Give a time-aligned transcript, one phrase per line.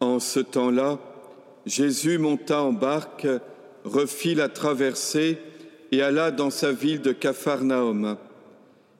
[0.00, 0.98] En ce temps-là,
[1.64, 3.26] Jésus monta en barque,
[3.84, 5.38] refit la traversée
[5.90, 8.16] et alla dans sa ville de Capharnaüm.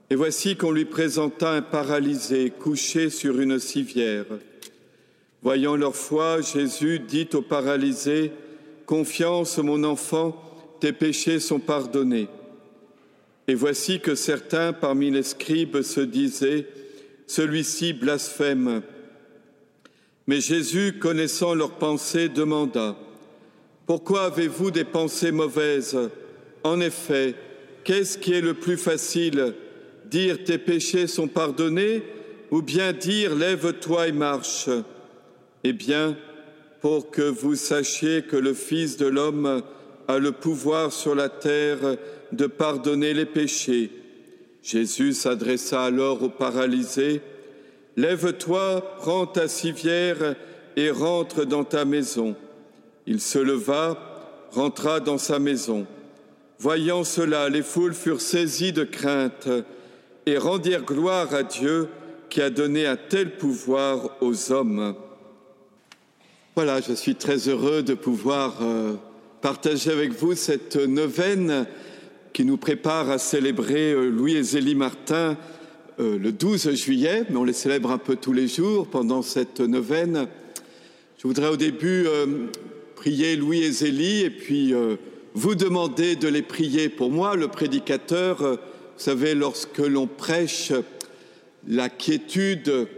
[0.09, 4.27] Et voici qu'on lui présenta un paralysé couché sur une civière.
[5.43, 8.33] Voyant leur foi, Jésus dit au paralysé,
[8.87, 10.41] Confiance, mon enfant,
[10.81, 12.29] tes péchés sont pardonnés.
[13.49, 16.67] Et voici que certains parmi les scribes se disaient,
[17.27, 18.83] Celui-ci blasphème.
[20.27, 22.97] Mais Jésus, connaissant leurs pensées, demanda,
[23.87, 25.99] Pourquoi avez-vous des pensées mauvaises?
[26.65, 27.35] En effet,
[27.85, 29.55] qu'est-ce qui est le plus facile?
[30.07, 32.03] Dire tes péchés sont pardonnés
[32.51, 34.69] ou bien dire lève-toi et marche?
[35.63, 36.17] Eh bien,
[36.81, 39.63] pour que vous sachiez que le Fils de l'homme
[40.09, 41.97] a le pouvoir sur la terre
[42.33, 43.91] de pardonner les péchés.
[44.63, 47.21] Jésus s'adressa alors au paralysé,
[47.97, 50.35] Lève-toi, prends ta civière
[50.77, 52.37] et rentre dans ta maison.
[53.07, 55.87] Il se leva, rentra dans sa maison.
[56.59, 59.49] Voyant cela, les foules furent saisies de crainte
[60.27, 61.89] et rendirent gloire à Dieu
[62.29, 64.95] qui a donné un tel pouvoir aux hommes.
[66.55, 68.95] Voilà, je suis très heureux de pouvoir euh,
[69.41, 71.67] partager avec vous cette neuvaine
[72.33, 75.37] qui nous prépare à célébrer euh, Louis et Zélie Martin
[75.99, 79.61] euh, le 12 juillet, mais on les célèbre un peu tous les jours pendant cette
[79.61, 80.29] neuvaine.
[81.17, 82.27] Je voudrais au début euh,
[82.97, 84.75] prier Louis et Zélie et puis
[85.35, 88.39] vous demander de les prier pour moi, le prédicateur.
[88.39, 88.59] vous
[88.97, 90.73] savez, lorsque l'on prêche,
[91.67, 92.89] la quiétude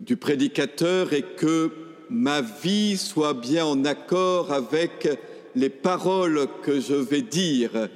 [0.00, 1.70] du prédicateur et que
[2.10, 5.08] ma vie soit bien en accord avec
[5.54, 7.88] les paroles que je vais dire,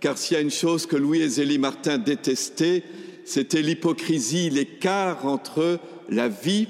[0.00, 2.84] car s'il y a une chose que Louis et Zélie Martin détestaient,
[3.28, 6.66] c'était l'hypocrisie, l'écart entre la vie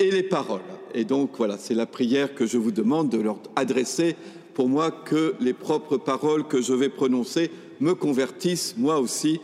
[0.00, 0.60] et les paroles.
[0.92, 4.16] Et donc voilà, c'est la prière que je vous demande de leur adresser
[4.54, 9.40] pour moi que les propres paroles que je vais prononcer me convertissent moi aussi,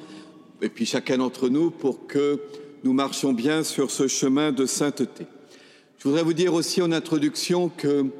[0.60, 2.41] et puis chacun d'entre nous, pour que
[2.83, 5.27] nous marchions bien sur ce chemin de sainteté.
[5.99, 8.10] Je voudrais vous dire aussi en introduction qu'il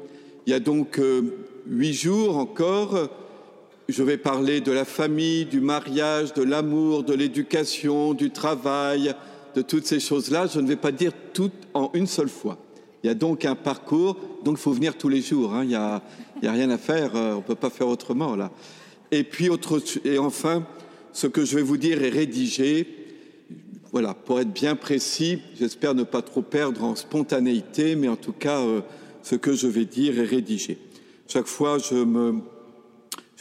[0.47, 1.21] y a donc euh,
[1.67, 3.09] huit jours encore,
[3.91, 9.13] je vais parler de la famille, du mariage, de l'amour, de l'éducation, du travail,
[9.55, 10.47] de toutes ces choses-là.
[10.47, 12.57] Je ne vais pas dire tout en une seule fois.
[13.03, 15.53] Il y a donc un parcours, donc il faut venir tous les jours.
[15.53, 15.63] Hein.
[15.63, 16.01] Il n'y a,
[16.43, 18.51] rien à faire, euh, on ne peut pas faire autrement là.
[19.11, 20.65] Et puis, autre, et enfin,
[21.11, 22.87] ce que je vais vous dire est rédigé.
[23.91, 28.31] Voilà, pour être bien précis, j'espère ne pas trop perdre en spontanéité, mais en tout
[28.31, 28.81] cas, euh,
[29.21, 30.77] ce que je vais dire est rédigé.
[31.27, 32.35] Chaque fois, je, me,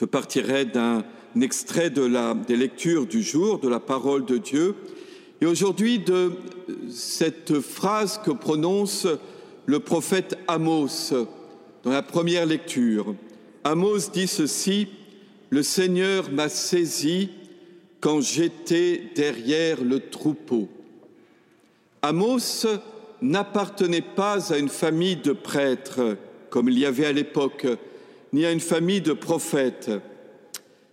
[0.01, 1.05] je partirai d'un
[1.39, 4.75] extrait des lectures du jour, de la parole de Dieu,
[5.43, 6.33] et aujourd'hui de
[6.91, 9.07] cette phrase que prononce
[9.67, 11.13] le prophète Amos
[11.83, 13.15] dans la première lecture.
[13.63, 14.89] Amos dit ceci,
[15.51, 17.29] Le Seigneur m'a saisi
[18.01, 20.71] quand j'étais derrière le troupeau.
[22.01, 22.65] Amos
[23.21, 26.17] n'appartenait pas à une famille de prêtres,
[26.49, 27.67] comme il y avait à l'époque,
[28.33, 29.91] ni à une famille de prophètes.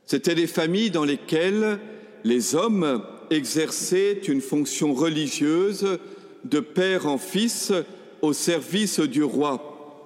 [0.06, 1.80] C'étaient des familles dans lesquelles
[2.24, 6.00] les hommes exerçaient une fonction religieuse
[6.46, 7.74] de père en fils
[8.22, 10.06] au service du roi.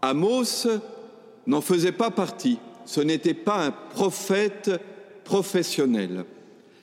[0.00, 0.66] Amos
[1.46, 2.58] n'en faisait pas partie.
[2.84, 4.70] Ce n'était pas un prophète
[5.24, 6.24] professionnel.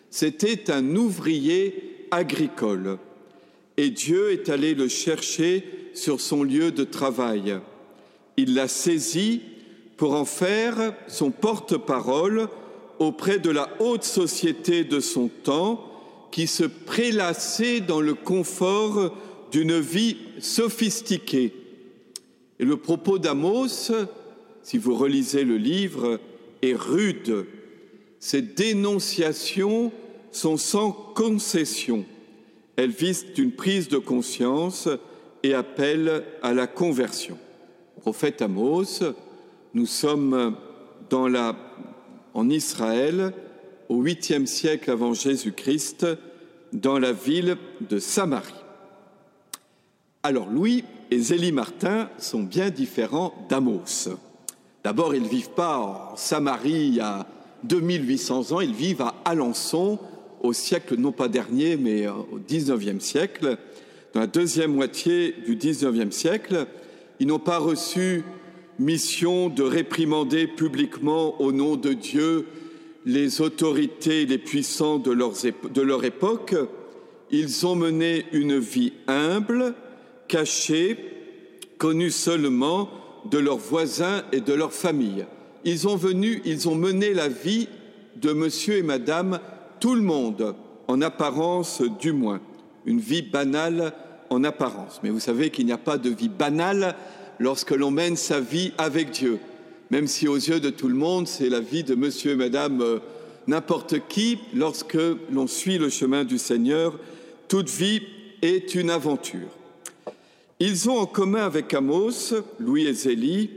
[0.10, 2.98] C'était un ouvrier agricole.
[3.78, 7.60] Et Dieu est allé le chercher sur son lieu de travail.
[8.38, 9.42] Il l'a saisi
[10.00, 12.48] pour en faire son porte-parole
[13.00, 15.84] auprès de la haute société de son temps
[16.32, 19.14] qui se prélassait dans le confort
[19.52, 21.54] d'une vie sophistiquée.
[22.60, 23.92] Et le propos d'Amos,
[24.64, 26.22] si vous relisez le livre,
[26.62, 27.46] est rude.
[28.22, 29.92] Ces dénonciations
[30.32, 32.06] sont sans concession.
[32.78, 34.88] Elles visent une prise de conscience
[35.44, 37.38] et appellent à la conversion.
[38.00, 39.04] Prophète Amos,
[39.74, 40.56] nous sommes
[41.10, 41.56] dans la,
[42.34, 43.34] en Israël
[43.88, 46.06] au 8e siècle avant Jésus-Christ,
[46.74, 47.58] dans la ville
[47.90, 48.54] de Samarie.
[50.22, 54.10] Alors Louis et Zélie Martin sont bien différents d'Amos.
[54.84, 57.26] D'abord, ils ne vivent pas en Samarie a
[57.64, 60.00] 2800 ans, ils vivent à Alençon,
[60.42, 63.58] au siècle non pas dernier, mais euh, au XIXe siècle,
[64.14, 66.66] dans la deuxième moitié du XIXe siècle.
[67.20, 68.24] Ils n'ont pas reçu
[68.80, 72.48] mission de réprimander publiquement au nom de Dieu
[73.06, 75.12] les autorités les puissants de,
[75.82, 76.56] leur époque.
[77.32, 79.74] Ils ont mené une vie humble,
[80.28, 80.98] cachée,
[81.78, 82.90] connus seulement
[83.30, 85.26] de leurs voisins et de leur famille.
[85.66, 87.68] Ils ont mené la vie
[88.16, 89.40] de monsieur et madame
[89.80, 90.56] tout le monde,
[90.88, 92.42] en apparence du moins,
[92.86, 93.94] une vie banale
[94.30, 95.00] en apparence.
[95.04, 96.96] Mais vous savez qu'il n'y a pas de vie banale
[97.40, 99.40] lorsque l'on mène sa vie avec Dieu,
[99.90, 102.82] même si aux yeux de tout le monde, c'est la vie de monsieur et madame
[102.82, 103.00] euh,
[103.48, 104.98] n'importe qui, lorsque
[105.32, 107.00] l'on suit le chemin du Seigneur,
[107.48, 108.02] toute vie
[108.42, 109.50] est une aventure.
[110.60, 113.50] Ils ont en commun avec Amos, Louis et Zélie,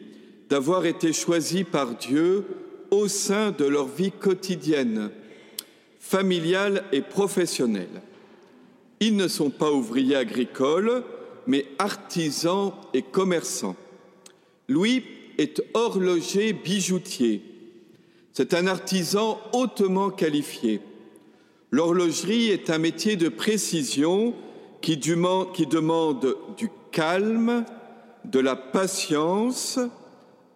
[0.48, 2.44] d'avoir été choisis par Dieu
[2.90, 5.10] au sein de leur vie quotidienne,
[5.98, 8.02] familiale et professionnelle.
[9.00, 11.02] Ils ne sont pas ouvriers agricoles,
[11.46, 13.76] mais artisans et commerçants.
[14.68, 15.04] Louis
[15.38, 17.42] est horloger bijoutier.
[18.32, 20.80] C'est un artisan hautement qualifié.
[21.70, 24.34] L'horlogerie est un métier de précision
[24.80, 27.64] qui, demande du calme,
[28.24, 29.78] de la patience,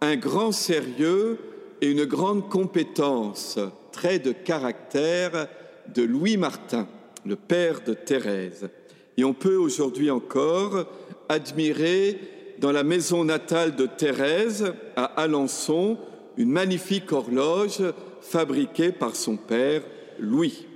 [0.00, 1.38] un grand sérieux
[1.80, 3.58] et une grande compétence,
[3.92, 5.48] trait de caractère
[5.94, 6.86] de Louis Martin,
[7.24, 8.68] le père de Thérèse.
[9.16, 10.86] Et on peut aujourd'hui encore
[11.28, 12.18] admirer
[12.58, 15.98] dans la maison natale de Thérèse, à Alençon,
[16.36, 17.82] une magnifique horloge
[18.20, 19.82] fabriquée par son père
[20.18, 20.66] Louis.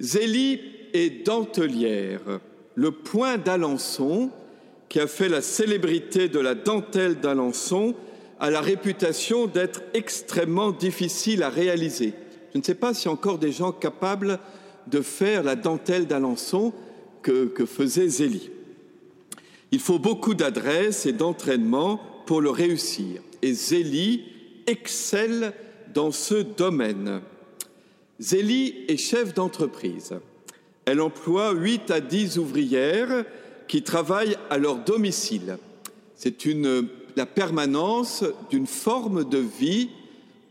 [0.00, 0.60] Zélie
[0.92, 2.20] est dentelière.
[2.74, 4.30] Le point d'Alençon,
[4.88, 7.94] qui a fait la célébrité de la dentelle d'Alençon,
[8.40, 12.14] a la réputation d'être extrêmement difficile à réaliser.
[12.52, 14.38] Je ne sais pas si encore des gens capables
[14.88, 16.72] de faire la dentelle d'Alençon
[17.22, 18.50] que, faisait Zélie.
[19.70, 23.22] Il faut beaucoup d'adresse et d'entraînement pour le réussir.
[23.40, 24.24] Et Zélie
[24.66, 25.52] excelle
[25.94, 27.22] dans ce domaine.
[28.20, 30.14] Zélie est chef d'entreprise.
[30.84, 33.24] Elle emploie 8 à 10 ouvrières
[33.68, 35.56] qui travaillent à leur domicile.
[36.16, 36.44] C'est
[37.16, 39.90] la permanence d'une forme de vie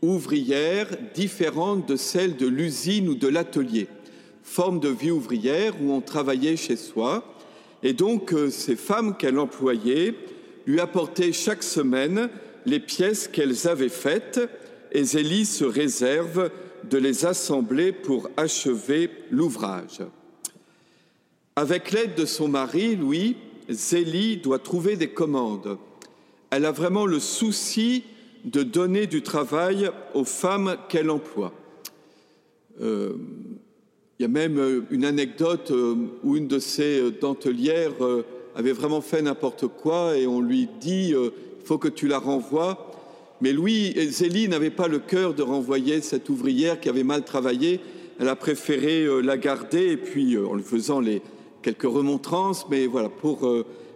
[0.02, 3.86] ouvrière différente de celle de l'usine ou de l'atelier.
[4.42, 7.24] Forme de vie ouvrière où on travaillait chez soi.
[7.82, 10.14] Et donc, euh, ces femmes qu'elle employait
[10.66, 12.28] lui apportaient chaque semaine
[12.66, 14.40] les pièces qu'elles avaient faites
[14.92, 16.50] et Zélie se réserve
[16.88, 20.02] de les assembler pour achever l'ouvrage.
[21.56, 23.36] Avec l'aide de son mari, Louis,
[23.68, 25.78] Zélie doit trouver des commandes.
[26.50, 28.04] Elle a vraiment le souci
[28.44, 31.52] de donner du travail aux femmes qu'elle emploie.
[32.80, 33.14] Euh,
[34.22, 37.90] il y a même euh, une anecdote euh, où une de ses dentelières
[38.54, 42.88] avait vraiment fait n'importe quoi et on lui dit il faut que tu la renvoies.
[43.40, 47.80] Mais Louis Zélie n'avaient pas le cœur de renvoyer cette ouvrière qui avait mal travaillé.
[48.20, 51.20] Elle a préféré la garder et puis en lui faisant les,
[51.60, 53.50] quelques remontrances, mais voilà, pour,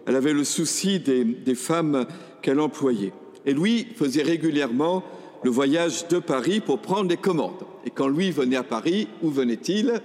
[0.05, 2.05] elle avait le souci des, des femmes
[2.41, 3.13] qu'elle employait.
[3.45, 5.03] Et Louis faisait régulièrement
[5.43, 7.63] le voyage de Paris pour prendre les commandes.
[7.85, 10.01] Et quand Louis venait à Paris, où venait-il?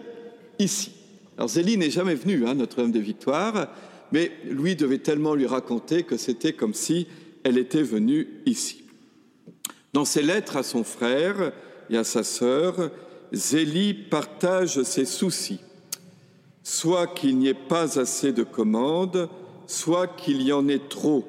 [0.63, 0.93] Ici.
[1.37, 3.69] Alors Zélie n'est jamais venue, hein, notre homme de victoire,
[4.13, 7.07] mais Louis devait tellement lui raconter que c'était comme si
[7.45, 8.85] elle était venue ici.
[9.93, 11.53] Dans ses lettres à son frère
[11.91, 12.91] et à sa sœur,
[13.33, 15.61] Zélie partage ses soucis,
[16.63, 19.29] soit qu'il n'y ait pas assez de commandes,
[19.67, 21.25] soit qu'il y en ait trop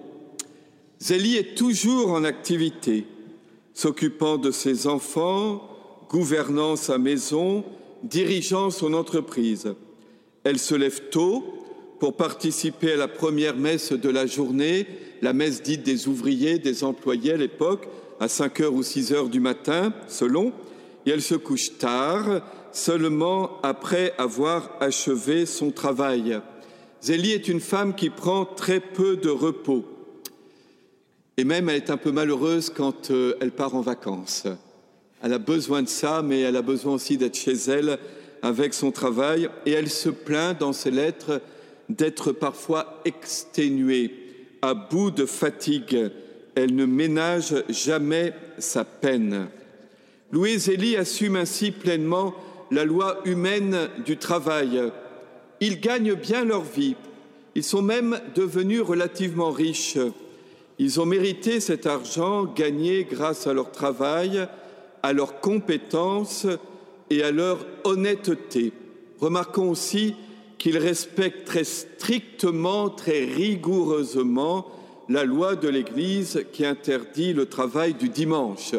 [1.04, 3.06] Zélie est toujours en activité,
[3.74, 5.62] s'occupant de ses enfants,
[6.10, 7.66] gouvernant sa maison,
[8.04, 9.74] dirigeant son entreprise.
[10.44, 11.44] Elle se lève tôt
[12.00, 14.88] pour participer à la première messe de la journée,
[15.22, 17.88] la messe dite des ouvriers, des employés à l'époque,
[18.20, 20.52] à 5 heures ou 6 heures du matin, selon,
[21.06, 22.42] et elle se couche tard,
[22.74, 26.40] seulement après avoir achevé son travail.
[27.02, 29.86] Zélie est une femme qui prend très peu de repos.
[31.38, 34.46] Et même, elle est un peu malheureuse quand euh, elle part en vacances.
[35.24, 37.98] Elle a besoin de ça, mais elle a besoin aussi d'être chez elle
[38.42, 39.50] avec son travail.
[39.66, 41.42] Et elle se plaint dans ses lettres
[41.88, 44.12] d'être parfois exténuée,
[44.62, 46.12] à bout de fatigue.
[46.56, 49.48] Elle ne ménage jamais sa peine.
[50.34, 52.36] Louise Elie assume ainsi pleinement
[52.70, 54.92] la loi humaine du travail.
[55.62, 56.96] Ils gagnent bien leur vie.
[57.56, 60.00] Ils sont même devenus relativement riches.
[60.80, 64.48] Ils ont mérité cet argent gagné grâce à leur travail,
[65.04, 66.48] à leurs compétences
[67.10, 68.72] et à leur honnêteté.
[69.20, 70.16] Remarquons aussi
[70.58, 74.66] qu'ils respectent très strictement, très rigoureusement
[75.10, 78.74] la loi de l'Église qui interdit le travail du dimanche.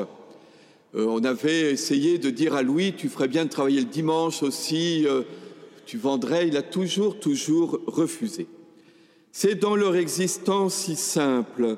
[0.94, 4.42] Euh, on avait essayé de dire à Louis, tu ferais bien de travailler le dimanche
[4.42, 5.22] aussi, euh,
[5.86, 8.46] tu vendrais, il a toujours, toujours refusé.
[9.32, 11.76] C'est dans leur existence si simple,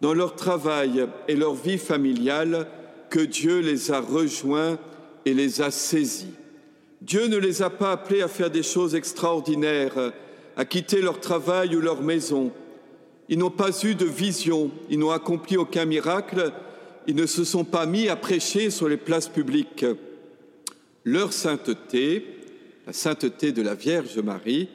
[0.00, 2.68] dans leur travail et leur vie familiale,
[3.12, 4.78] que Dieu les a rejoints
[5.26, 6.32] et les a saisis.
[7.02, 10.12] Dieu ne les a pas appelés à faire des choses extraordinaires,
[10.56, 12.52] à quitter leur travail ou leur maison.
[13.28, 16.52] Ils n'ont pas eu de vision, ils n'ont accompli aucun miracle,
[17.06, 19.84] ils ne se sont pas mis à prêcher sur les places publiques.
[21.04, 22.24] Leur sainteté,
[22.86, 24.70] la sainteté de la Vierge Marie,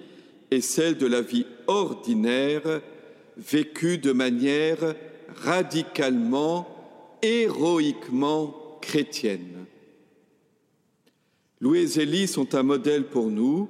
[0.51, 2.81] est celle de la vie ordinaire,
[3.35, 4.93] vécue de manière
[5.43, 6.76] radicalement
[7.21, 9.65] héroïquement chrétienne.
[11.59, 13.69] Louis et Zélie sont un modèle pour nous.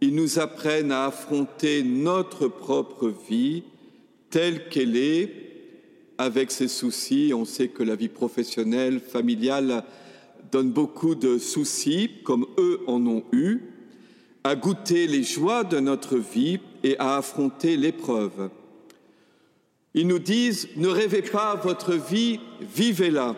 [0.00, 3.64] Ils nous apprennent à affronter notre propre vie
[4.30, 5.32] telle qu'elle est,
[6.18, 7.32] avec ses soucis.
[7.34, 9.84] On sait que la vie professionnelle, familiale
[10.52, 13.60] donne beaucoup de soucis, comme eux en ont eu,
[14.44, 18.50] à goûter les joies de notre vie et à affronter l'épreuve.
[19.94, 23.36] Ils nous disent, ne rêvez pas votre vie, vivez-la.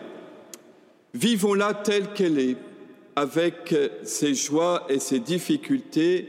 [1.13, 2.57] Vivons-la telle qu'elle est,
[3.15, 6.27] avec ses joies et ses difficultés,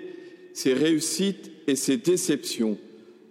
[0.54, 2.78] ses réussites et ses déceptions.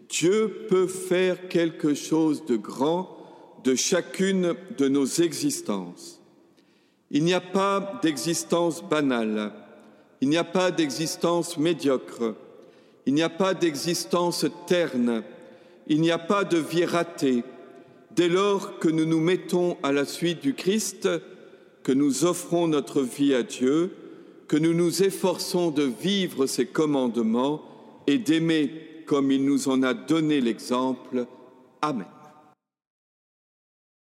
[0.09, 3.17] Dieu peut faire quelque chose de grand
[3.63, 6.19] de chacune de nos existences.
[7.11, 9.51] Il n'y a pas d'existence banale,
[10.21, 12.35] il n'y a pas d'existence médiocre,
[13.05, 15.23] il n'y a pas d'existence terne,
[15.87, 17.43] il n'y a pas de vie ratée
[18.15, 21.09] dès lors que nous nous mettons à la suite du Christ,
[21.83, 23.91] que nous offrons notre vie à Dieu,
[24.47, 27.61] que nous nous efforçons de vivre ses commandements
[28.07, 31.25] et d'aimer comme il nous en a donné l'exemple.
[31.81, 32.05] Amen.